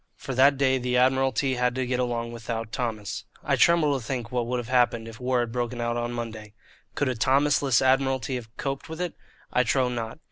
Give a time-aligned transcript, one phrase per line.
[0.15, 3.25] For that day the Admiralty had to get along without Thomas.
[3.43, 6.53] I tremble to think what would have happened if war had broken out on Monday.
[6.95, 9.13] Could a Thomasless Admiralty have coped with it?
[9.53, 10.17] I trow not.